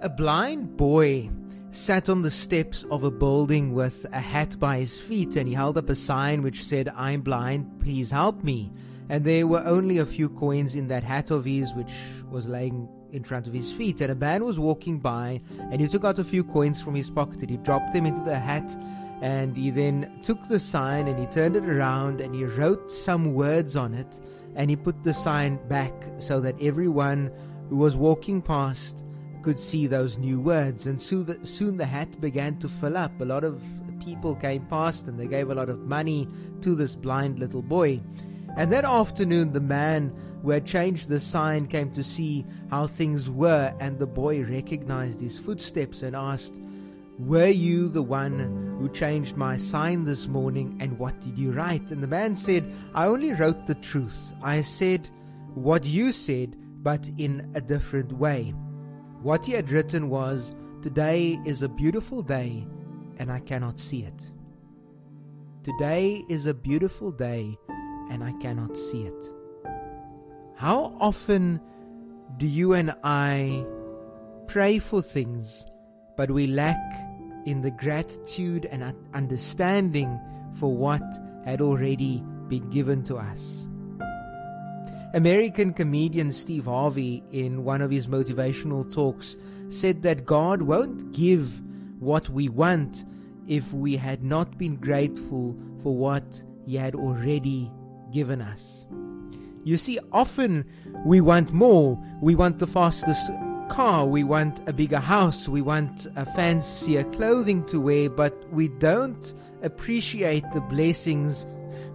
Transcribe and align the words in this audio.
A 0.00 0.08
blind 0.08 0.76
boy 0.76 1.28
sat 1.70 2.08
on 2.08 2.22
the 2.22 2.30
steps 2.30 2.84
of 2.84 3.02
a 3.02 3.10
building 3.10 3.74
with 3.74 4.06
a 4.12 4.20
hat 4.20 4.56
by 4.60 4.78
his 4.78 5.00
feet 5.00 5.34
and 5.34 5.48
he 5.48 5.54
held 5.54 5.76
up 5.76 5.88
a 5.88 5.94
sign 5.96 6.40
which 6.40 6.62
said, 6.62 6.88
I'm 6.94 7.20
blind, 7.20 7.80
please 7.80 8.12
help 8.12 8.44
me. 8.44 8.70
And 9.08 9.24
there 9.24 9.48
were 9.48 9.64
only 9.66 9.98
a 9.98 10.06
few 10.06 10.28
coins 10.28 10.76
in 10.76 10.86
that 10.86 11.02
hat 11.02 11.32
of 11.32 11.46
his 11.46 11.74
which 11.74 11.92
was 12.30 12.46
laying 12.46 12.88
in 13.10 13.24
front 13.24 13.48
of 13.48 13.52
his 13.52 13.72
feet. 13.72 14.00
And 14.00 14.12
a 14.12 14.14
man 14.14 14.44
was 14.44 14.60
walking 14.60 15.00
by 15.00 15.40
and 15.58 15.80
he 15.80 15.88
took 15.88 16.04
out 16.04 16.20
a 16.20 16.24
few 16.24 16.44
coins 16.44 16.80
from 16.80 16.94
his 16.94 17.10
pocket 17.10 17.40
and 17.40 17.50
he 17.50 17.56
dropped 17.56 17.92
them 17.92 18.06
into 18.06 18.22
the 18.22 18.38
hat. 18.38 18.70
And 19.20 19.56
he 19.56 19.70
then 19.70 20.20
took 20.22 20.46
the 20.46 20.60
sign 20.60 21.08
and 21.08 21.18
he 21.18 21.26
turned 21.26 21.56
it 21.56 21.68
around 21.68 22.20
and 22.20 22.36
he 22.36 22.44
wrote 22.44 22.92
some 22.92 23.34
words 23.34 23.74
on 23.74 23.94
it 23.94 24.20
and 24.54 24.70
he 24.70 24.76
put 24.76 25.02
the 25.02 25.12
sign 25.12 25.58
back 25.66 25.92
so 26.18 26.38
that 26.42 26.54
everyone 26.62 27.32
who 27.68 27.76
was 27.78 27.96
walking 27.96 28.40
past 28.40 29.04
could 29.42 29.58
see 29.58 29.86
those 29.86 30.18
new 30.18 30.40
words. 30.40 30.86
And 30.86 31.00
soon 31.00 31.24
the, 31.24 31.46
soon 31.46 31.76
the 31.76 31.86
hat 31.86 32.20
began 32.20 32.58
to 32.58 32.68
fill 32.68 32.96
up. 32.96 33.20
A 33.20 33.24
lot 33.24 33.44
of 33.44 33.62
people 34.04 34.34
came 34.34 34.64
past 34.66 35.06
and 35.06 35.18
they 35.18 35.26
gave 35.26 35.50
a 35.50 35.54
lot 35.54 35.68
of 35.68 35.80
money 35.80 36.28
to 36.62 36.74
this 36.74 36.96
blind 36.96 37.38
little 37.38 37.62
boy. 37.62 38.00
And 38.56 38.72
that 38.72 38.84
afternoon, 38.84 39.52
the 39.52 39.60
man 39.60 40.12
who 40.42 40.50
had 40.50 40.66
changed 40.66 41.08
the 41.08 41.20
sign 41.20 41.66
came 41.66 41.92
to 41.92 42.02
see 42.02 42.44
how 42.70 42.86
things 42.86 43.30
were, 43.30 43.74
and 43.80 43.98
the 43.98 44.06
boy 44.06 44.42
recognized 44.44 45.20
his 45.20 45.38
footsteps 45.38 46.02
and 46.02 46.16
asked, 46.16 46.60
Were 47.18 47.48
you 47.48 47.88
the 47.88 48.02
one 48.02 48.76
who 48.78 48.88
changed 48.88 49.36
my 49.36 49.56
sign 49.56 50.04
this 50.04 50.26
morning, 50.26 50.76
and 50.80 50.98
what 50.98 51.20
did 51.20 51.38
you 51.38 51.52
write? 51.52 51.90
And 51.90 52.02
the 52.02 52.08
man 52.08 52.34
said, 52.34 52.72
I 52.94 53.06
only 53.06 53.32
wrote 53.32 53.66
the 53.66 53.74
truth. 53.76 54.32
I 54.42 54.60
said 54.60 55.08
what 55.54 55.84
you 55.84 56.12
said, 56.12 56.56
but 56.82 57.08
in 57.18 57.50
a 57.54 57.60
different 57.60 58.12
way. 58.12 58.54
What 59.22 59.46
he 59.46 59.52
had 59.52 59.70
written 59.70 60.08
was, 60.08 60.54
Today 60.80 61.40
is 61.44 61.62
a 61.62 61.68
beautiful 61.68 62.22
day, 62.22 62.64
and 63.18 63.32
I 63.32 63.40
cannot 63.40 63.78
see 63.78 64.04
it. 64.04 64.32
Today 65.64 66.22
is 66.28 66.46
a 66.46 66.54
beautiful 66.54 67.10
day, 67.10 67.58
and 68.10 68.22
I 68.22 68.32
cannot 68.40 68.76
see 68.76 69.02
it. 69.02 69.26
How 70.54 70.96
often 71.00 71.60
do 72.36 72.46
you 72.46 72.74
and 72.74 72.94
I 73.02 73.66
pray 74.46 74.78
for 74.78 75.02
things, 75.02 75.66
but 76.16 76.30
we 76.30 76.46
lack 76.46 76.78
in 77.44 77.60
the 77.60 77.72
gratitude 77.72 78.66
and 78.66 78.94
understanding 79.14 80.20
for 80.54 80.76
what 80.76 81.02
had 81.44 81.60
already 81.60 82.22
been 82.48 82.70
given 82.70 83.02
to 83.04 83.16
us? 83.16 83.67
American 85.14 85.72
comedian 85.72 86.30
Steve 86.30 86.66
Harvey, 86.66 87.22
in 87.32 87.64
one 87.64 87.80
of 87.80 87.90
his 87.90 88.06
motivational 88.06 88.90
talks, 88.92 89.36
said 89.68 90.02
that 90.02 90.24
God 90.24 90.62
won't 90.62 91.12
give 91.12 91.62
what 91.98 92.28
we 92.28 92.48
want 92.48 93.04
if 93.48 93.72
we 93.72 93.96
had 93.96 94.22
not 94.22 94.58
been 94.58 94.76
grateful 94.76 95.56
for 95.82 95.96
what 95.96 96.42
He 96.66 96.76
had 96.76 96.94
already 96.94 97.72
given 98.12 98.40
us. 98.40 98.86
You 99.64 99.76
see, 99.76 99.98
often 100.12 100.64
we 101.04 101.20
want 101.20 101.52
more. 101.52 101.98
We 102.20 102.34
want 102.34 102.58
the 102.58 102.66
fastest 102.66 103.30
car, 103.68 104.06
we 104.06 104.24
want 104.24 104.66
a 104.68 104.72
bigger 104.72 104.98
house, 104.98 105.48
we 105.48 105.60
want 105.60 106.06
a 106.16 106.24
fancier 106.24 107.04
clothing 107.04 107.64
to 107.66 107.80
wear, 107.80 108.08
but 108.08 108.34
we 108.50 108.68
don't 108.68 109.34
appreciate 109.62 110.44
the 110.54 110.60
blessings 110.62 111.44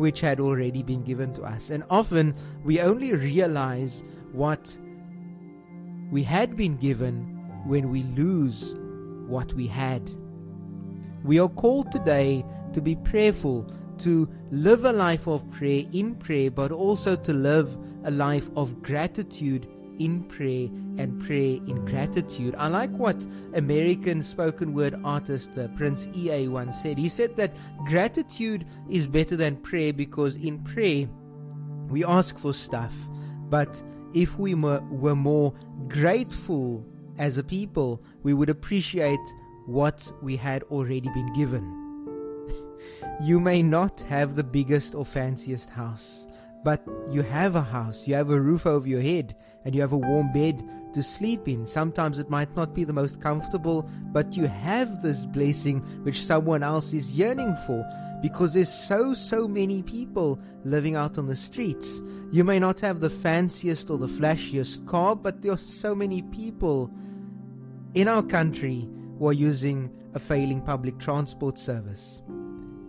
which 0.00 0.22
had 0.22 0.40
already 0.40 0.82
been 0.82 1.02
given 1.02 1.34
to 1.34 1.42
us. 1.42 1.68
And 1.68 1.84
often 1.90 2.34
we 2.64 2.80
only 2.80 3.12
realize 3.12 4.02
what 4.32 4.74
we 6.10 6.22
had 6.22 6.56
been 6.56 6.78
given 6.78 7.38
when 7.66 7.90
we 7.90 8.04
lose 8.16 8.74
what 9.28 9.52
we 9.52 9.66
had. 9.66 10.02
We 11.22 11.38
are 11.38 11.50
called 11.50 11.92
today 11.92 12.46
to 12.72 12.80
be 12.80 12.96
prayerful, 12.96 13.66
to 13.98 14.26
live 14.50 14.86
a 14.86 14.92
life 14.92 15.26
of 15.26 15.48
prayer 15.50 15.84
in 15.92 16.14
prayer, 16.14 16.50
but 16.50 16.72
also 16.72 17.14
to 17.14 17.32
live 17.34 17.76
a 18.04 18.10
life 18.10 18.48
of 18.56 18.80
gratitude 18.80 19.68
in 20.00 20.24
prayer 20.24 20.66
and 20.96 21.20
prayer 21.20 21.58
in 21.66 21.84
gratitude. 21.84 22.54
I 22.56 22.68
like 22.68 22.90
what 22.90 23.24
American 23.54 24.22
spoken 24.22 24.72
word 24.72 24.98
artist 25.04 25.56
uh, 25.58 25.68
Prince 25.68 26.08
EA 26.16 26.48
once 26.48 26.82
said. 26.82 26.96
He 26.96 27.08
said 27.08 27.36
that 27.36 27.54
gratitude 27.84 28.66
is 28.88 29.06
better 29.06 29.36
than 29.36 29.56
prayer 29.56 29.92
because 29.92 30.36
in 30.36 30.58
prayer 30.64 31.06
we 31.88 32.02
ask 32.04 32.38
for 32.38 32.54
stuff, 32.54 32.94
but 33.50 33.82
if 34.14 34.38
we 34.38 34.54
were, 34.54 34.80
were 34.90 35.14
more 35.14 35.52
grateful 35.86 36.84
as 37.18 37.36
a 37.36 37.44
people, 37.44 38.02
we 38.22 38.32
would 38.32 38.48
appreciate 38.48 39.20
what 39.66 40.10
we 40.22 40.34
had 40.34 40.62
already 40.64 41.10
been 41.10 41.32
given. 41.34 41.76
you 43.22 43.38
may 43.38 43.62
not 43.62 44.00
have 44.00 44.34
the 44.34 44.44
biggest 44.44 44.94
or 44.94 45.04
fanciest 45.04 45.68
house, 45.68 46.26
but 46.62 46.82
you 47.10 47.22
have 47.22 47.56
a 47.56 47.62
house, 47.62 48.06
you 48.06 48.14
have 48.14 48.30
a 48.30 48.40
roof 48.40 48.66
over 48.66 48.86
your 48.86 49.00
head, 49.00 49.34
and 49.64 49.74
you 49.74 49.80
have 49.80 49.92
a 49.92 49.98
warm 49.98 50.32
bed 50.32 50.62
to 50.94 51.02
sleep 51.02 51.48
in. 51.48 51.66
Sometimes 51.66 52.18
it 52.18 52.30
might 52.30 52.54
not 52.56 52.74
be 52.74 52.84
the 52.84 52.92
most 52.92 53.20
comfortable, 53.20 53.88
but 54.12 54.36
you 54.36 54.46
have 54.46 55.02
this 55.02 55.26
blessing 55.26 55.80
which 56.02 56.24
someone 56.24 56.62
else 56.62 56.92
is 56.92 57.12
yearning 57.12 57.54
for 57.66 57.84
because 58.22 58.52
there's 58.52 58.72
so, 58.72 59.14
so 59.14 59.48
many 59.48 59.82
people 59.82 60.38
living 60.64 60.94
out 60.94 61.16
on 61.16 61.26
the 61.26 61.36
streets. 61.36 62.00
You 62.32 62.44
may 62.44 62.58
not 62.58 62.80
have 62.80 63.00
the 63.00 63.10
fanciest 63.10 63.90
or 63.90 63.98
the 63.98 64.06
flashiest 64.06 64.86
car, 64.86 65.16
but 65.16 65.42
there 65.42 65.52
are 65.52 65.58
so 65.58 65.94
many 65.94 66.22
people 66.22 66.92
in 67.94 68.08
our 68.08 68.22
country 68.22 68.88
who 69.18 69.28
are 69.28 69.32
using 69.32 69.90
a 70.14 70.18
failing 70.18 70.60
public 70.60 70.98
transport 70.98 71.58
service. 71.58 72.22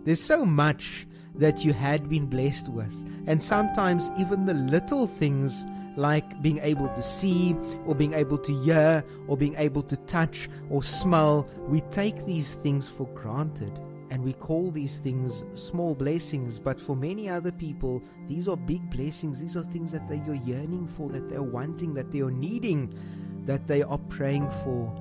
There's 0.04 0.20
so 0.20 0.44
much 0.44 1.06
that 1.34 1.64
you 1.64 1.72
had 1.72 2.08
been 2.08 2.26
blessed 2.26 2.68
with, 2.68 2.94
and 3.26 3.42
sometimes 3.42 4.10
even 4.18 4.46
the 4.46 4.54
little 4.54 5.06
things 5.06 5.64
like 5.96 6.40
being 6.42 6.58
able 6.58 6.88
to 6.88 7.02
see 7.02 7.54
or 7.86 7.94
being 7.94 8.14
able 8.14 8.38
to 8.38 8.62
hear 8.62 9.04
or 9.28 9.36
being 9.36 9.54
able 9.56 9.82
to 9.82 9.96
touch 9.98 10.48
or 10.70 10.82
smell, 10.82 11.48
we 11.68 11.80
take 11.82 12.24
these 12.24 12.54
things 12.54 12.88
for 12.88 13.06
granted 13.08 13.78
and 14.10 14.22
we 14.22 14.34
call 14.34 14.70
these 14.70 14.98
things 14.98 15.44
small 15.54 15.94
blessings. 15.94 16.58
But 16.58 16.80
for 16.80 16.94
many 16.94 17.28
other 17.28 17.52
people, 17.52 18.02
these 18.28 18.46
are 18.46 18.56
big 18.56 18.90
blessings. 18.90 19.40
These 19.40 19.56
are 19.56 19.62
things 19.62 19.90
that 19.92 20.08
they 20.08 20.20
are 20.20 20.34
yearning 20.34 20.86
for, 20.86 21.08
that 21.10 21.30
they 21.30 21.36
are 21.36 21.42
wanting, 21.42 21.94
that 21.94 22.10
they 22.10 22.20
are 22.20 22.30
needing, 22.30 22.92
that 23.46 23.66
they 23.66 23.82
are 23.82 23.98
praying 23.98 24.50
for, 24.50 24.94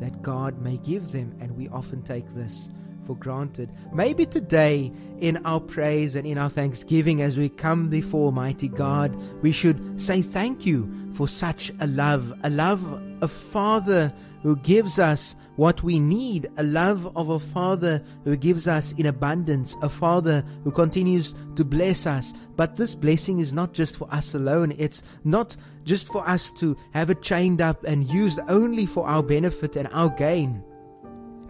that 0.00 0.20
God 0.22 0.60
may 0.60 0.76
give 0.78 1.12
them. 1.12 1.34
And 1.40 1.56
we 1.56 1.68
often 1.68 2.02
take 2.02 2.28
this 2.34 2.68
for 3.08 3.16
granted. 3.16 3.70
Maybe 3.90 4.26
today, 4.26 4.92
in 5.18 5.38
our 5.46 5.60
praise 5.60 6.14
and 6.14 6.26
in 6.26 6.36
our 6.36 6.50
thanksgiving, 6.50 7.22
as 7.22 7.38
we 7.38 7.48
come 7.48 7.88
before 7.88 8.26
Almighty 8.26 8.68
God, 8.68 9.16
we 9.42 9.50
should 9.50 10.00
say 10.00 10.20
thank 10.20 10.66
you 10.66 10.86
for 11.14 11.26
such 11.26 11.72
a 11.80 11.86
love, 11.86 12.34
a 12.42 12.50
love, 12.50 12.84
of 12.84 13.02
a 13.22 13.28
Father 13.28 14.12
who 14.42 14.56
gives 14.56 14.98
us 14.98 15.34
what 15.56 15.82
we 15.82 15.98
need, 15.98 16.48
a 16.58 16.62
love 16.62 17.10
of 17.16 17.30
a 17.30 17.38
Father 17.38 18.02
who 18.24 18.36
gives 18.36 18.68
us 18.68 18.92
in 18.92 19.06
abundance, 19.06 19.74
a 19.82 19.88
Father 19.88 20.44
who 20.62 20.70
continues 20.70 21.34
to 21.56 21.64
bless 21.64 22.06
us. 22.06 22.34
But 22.56 22.76
this 22.76 22.94
blessing 22.94 23.38
is 23.38 23.54
not 23.54 23.72
just 23.72 23.96
for 23.96 24.06
us 24.12 24.34
alone, 24.34 24.74
it's 24.76 25.02
not 25.24 25.56
just 25.84 26.08
for 26.08 26.28
us 26.28 26.52
to 26.52 26.76
have 26.92 27.08
it 27.08 27.22
chained 27.22 27.62
up 27.62 27.82
and 27.84 28.04
used 28.12 28.38
only 28.48 28.84
for 28.84 29.08
our 29.08 29.22
benefit 29.22 29.76
and 29.76 29.88
our 29.92 30.10
gain. 30.10 30.62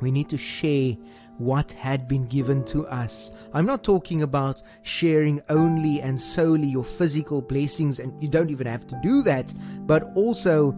We 0.00 0.12
need 0.12 0.28
to 0.28 0.38
share 0.38 0.96
what 1.38 1.72
had 1.72 2.06
been 2.06 2.26
given 2.26 2.64
to 2.64 2.86
us. 2.88 3.30
I'm 3.54 3.66
not 3.66 3.82
talking 3.82 4.22
about 4.22 4.62
sharing 4.82 5.40
only 5.48 6.00
and 6.00 6.20
solely 6.20 6.66
your 6.68 6.84
physical 6.84 7.40
blessings, 7.40 7.98
and 8.00 8.20
you 8.22 8.28
don't 8.28 8.50
even 8.50 8.66
have 8.66 8.86
to 8.88 9.00
do 9.02 9.22
that, 9.22 9.52
but 9.86 10.12
also, 10.14 10.72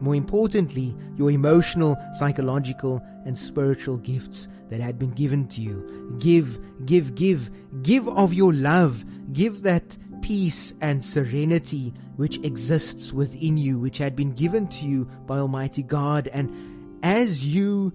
more 0.00 0.14
importantly, 0.14 0.94
your 1.16 1.30
emotional, 1.30 1.96
psychological, 2.14 3.02
and 3.24 3.38
spiritual 3.38 3.96
gifts 3.98 4.48
that 4.68 4.80
had 4.80 4.98
been 4.98 5.12
given 5.12 5.46
to 5.48 5.60
you. 5.60 6.16
Give, 6.18 6.58
give, 6.84 7.14
give, 7.14 7.50
give 7.82 8.08
of 8.08 8.34
your 8.34 8.52
love. 8.52 9.04
Give 9.32 9.62
that 9.62 9.96
peace 10.20 10.74
and 10.80 11.04
serenity 11.04 11.92
which 12.16 12.38
exists 12.44 13.12
within 13.12 13.58
you, 13.58 13.78
which 13.78 13.98
had 13.98 14.16
been 14.16 14.32
given 14.32 14.66
to 14.68 14.86
you 14.86 15.04
by 15.26 15.38
Almighty 15.38 15.82
God. 15.82 16.28
And 16.28 16.98
as 17.02 17.46
you 17.46 17.92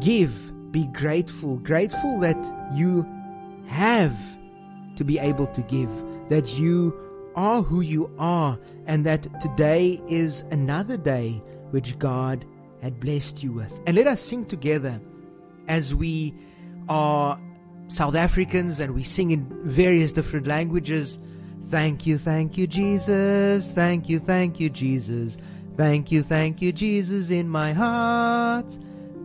give, 0.00 0.52
be 0.70 0.86
grateful, 0.88 1.58
grateful 1.58 2.20
that 2.20 2.36
you 2.74 3.06
have 3.66 4.16
to 4.96 5.04
be 5.04 5.18
able 5.18 5.46
to 5.46 5.62
give, 5.62 5.90
that 6.28 6.58
you 6.58 6.94
are 7.36 7.62
who 7.62 7.80
you 7.80 8.12
are, 8.18 8.58
and 8.86 9.06
that 9.06 9.40
today 9.40 10.00
is 10.08 10.42
another 10.50 10.96
day 10.96 11.42
which 11.70 11.98
God 11.98 12.44
had 12.82 13.00
blessed 13.00 13.42
you 13.42 13.52
with. 13.52 13.80
And 13.86 13.96
let 13.96 14.06
us 14.06 14.20
sing 14.20 14.44
together 14.46 15.00
as 15.68 15.94
we 15.94 16.34
are 16.88 17.40
South 17.88 18.14
Africans 18.14 18.80
and 18.80 18.94
we 18.94 19.02
sing 19.02 19.30
in 19.30 19.46
various 19.62 20.12
different 20.12 20.46
languages. 20.46 21.18
Thank 21.64 22.06
you, 22.06 22.18
thank 22.18 22.56
you, 22.56 22.66
Jesus. 22.66 23.70
Thank 23.72 24.08
you, 24.08 24.18
thank 24.18 24.60
you, 24.60 24.70
Jesus. 24.70 25.38
Thank 25.76 26.10
you, 26.10 26.22
thank 26.22 26.60
you, 26.60 26.72
Jesus, 26.72 27.30
in 27.30 27.48
my 27.48 27.72
heart. 27.72 28.78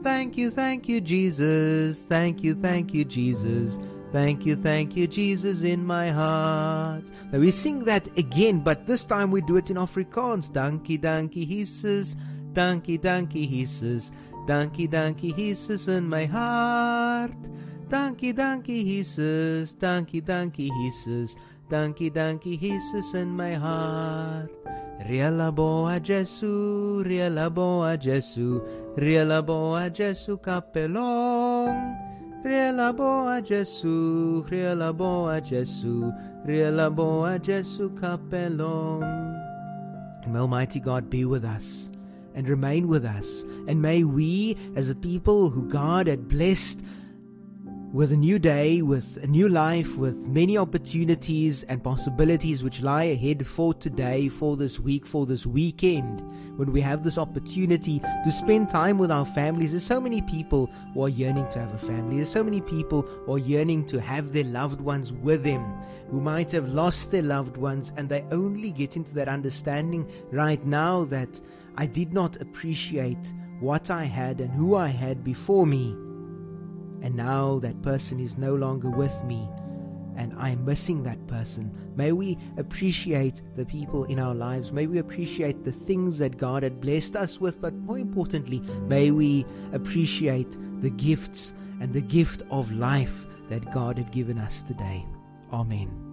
Thank 0.03 0.37
you, 0.37 0.51
thank 0.51 0.89
you, 0.89 0.99
Jesus. 0.99 1.99
Thank 1.99 2.43
you, 2.43 2.55
thank 2.55 2.93
you, 2.93 3.05
Jesus. 3.05 3.79
Thank 4.11 4.45
you, 4.45 4.55
thank 4.55 4.95
you, 4.95 5.07
Jesus, 5.07 5.63
in 5.63 5.85
my 5.85 6.09
heart. 6.09 7.09
Now 7.31 7.39
we 7.39 7.51
sing 7.51 7.85
that 7.85 8.05
again, 8.17 8.59
but 8.59 8.85
this 8.85 9.05
time 9.05 9.31
we 9.31 9.41
do 9.41 9.55
it 9.55 9.71
in 9.71 9.77
Afrikaans. 9.77 10.51
Dankie, 10.51 10.99
dankie, 10.99 11.47
Jesus. 11.47 12.15
Dankie, 12.53 12.99
dankie, 12.99 13.47
Jesus. 13.47 14.11
Dankie, 14.45 14.87
dankie, 14.87 15.33
Jesus, 15.33 15.87
in 15.87 16.07
my 16.07 16.25
heart. 16.25 17.31
Dankie, 17.87 18.33
dankie, 18.33 18.83
Jesus. 18.83 19.73
Dankie, 19.73 20.21
dankie, 20.21 20.69
Jesus. 20.69 21.37
Dankie, 21.69 22.11
dankie, 22.11 22.59
Jesus, 22.59 23.13
in 23.13 23.29
my 23.29 23.55
heart. 23.55 24.51
Riela 25.13 25.53
boa 25.53 25.99
Jesu, 25.99 27.03
riela 27.05 27.47
boa 27.47 27.95
Jesu, 27.95 28.59
riela 28.97 29.45
boa 29.45 29.87
Jesu 29.87 30.39
capelong. 30.39 31.69
Riela 32.43 32.91
boa 32.91 33.39
Jesu, 33.39 34.43
riela 34.49 34.91
boa 34.91 35.39
Jesu, 35.39 36.11
riela 36.47 36.89
boa 36.89 37.37
Jesu 37.37 37.91
capelong. 37.91 39.05
May 40.25 40.39
Almighty 40.39 40.79
God 40.79 41.11
be 41.11 41.25
with 41.25 41.45
us 41.45 41.91
and 42.33 42.49
remain 42.49 42.87
with 42.87 43.05
us, 43.05 43.45
and 43.67 43.79
may 43.79 44.03
we, 44.03 44.57
as 44.75 44.89
a 44.89 44.95
people 44.95 45.51
who 45.51 45.69
God 45.69 46.07
had 46.07 46.27
blessed 46.27 46.81
with 47.93 48.11
a 48.11 48.17
new 48.17 48.39
day, 48.39 48.81
with 48.81 49.23
a 49.23 49.27
new 49.27 49.47
life, 49.47 49.97
with 49.97 50.17
many 50.27 50.57
opportunities 50.57 51.61
and 51.65 51.83
possibilities 51.83 52.63
which 52.63 52.81
lie 52.81 53.03
ahead 53.03 53.45
for 53.45 53.71
today, 53.71 54.27
for 54.29 54.57
this 54.57 54.79
week, 54.79 55.05
for 55.05 55.27
this 55.27 55.45
weekend, 55.45 56.19
when 56.57 56.71
we 56.71 56.81
have 56.81 57.03
this 57.03 57.19
opportunity 57.19 57.99
to 57.99 58.31
spend 58.31 58.67
time 58.67 58.97
with 58.97 59.11
our 59.11 59.27
families. 59.27 59.73
There's 59.73 59.85
so 59.85 60.01
many 60.01 60.23
people 60.23 60.71
who 60.95 61.05
are 61.05 61.09
yearning 61.09 61.47
to 61.49 61.59
have 61.59 61.71
a 61.71 61.77
family. 61.77 62.15
There's 62.15 62.31
so 62.31 62.43
many 62.43 62.61
people 62.61 63.03
who 63.03 63.35
are 63.35 63.37
yearning 63.37 63.85
to 63.85 64.01
have 64.01 64.33
their 64.33 64.45
loved 64.45 64.81
ones 64.81 65.13
with 65.13 65.43
them, 65.43 65.63
who 66.09 66.19
might 66.19 66.51
have 66.51 66.73
lost 66.73 67.11
their 67.11 67.21
loved 67.21 67.57
ones, 67.57 67.93
and 67.95 68.09
they 68.09 68.25
only 68.31 68.71
get 68.71 68.97
into 68.97 69.13
that 69.13 69.29
understanding 69.29 70.11
right 70.31 70.65
now 70.65 71.05
that 71.05 71.39
I 71.77 71.85
did 71.85 72.11
not 72.11 72.41
appreciate 72.41 73.33
what 73.59 73.91
I 73.91 74.05
had 74.05 74.41
and 74.41 74.49
who 74.51 74.73
I 74.73 74.87
had 74.87 75.23
before 75.23 75.67
me 75.67 75.95
and 77.03 77.15
now 77.15 77.59
that 77.59 77.79
person 77.83 78.19
is 78.19 78.37
no 78.37 78.55
longer 78.55 78.89
with 78.89 79.23
me 79.23 79.47
and 80.15 80.33
I'm 80.37 80.63
missing 80.63 81.03
that 81.03 81.25
person. 81.27 81.71
May 81.95 82.11
we 82.11 82.37
appreciate 82.57 83.41
the 83.55 83.65
people 83.65 84.05
in 84.05 84.19
our 84.19 84.35
lives. 84.35 84.71
May 84.71 84.87
we 84.87 84.99
appreciate 84.99 85.63
the 85.63 85.71
things 85.71 86.19
that 86.19 86.37
God 86.37 86.63
had 86.63 86.79
blessed 86.79 87.15
us 87.15 87.39
with, 87.39 87.61
but 87.61 87.73
more 87.73 87.97
importantly, 87.97 88.61
may 88.87 89.11
we 89.11 89.45
appreciate 89.71 90.57
the 90.81 90.91
gifts 90.91 91.53
and 91.81 91.93
the 91.93 92.01
gift 92.01 92.43
of 92.49 92.71
life 92.71 93.25
that 93.49 93.71
God 93.73 93.97
had 93.97 94.11
given 94.11 94.37
us 94.37 94.61
today. 94.63 95.05
Amen. 95.51 96.12